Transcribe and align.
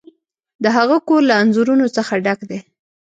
د 0.63 0.65
هغه 0.77 0.97
کور 1.07 1.21
له 1.29 1.33
انځورونو 1.41 1.85
څخه 1.97 2.13
ډک 2.25 2.39
دی. 2.49 2.59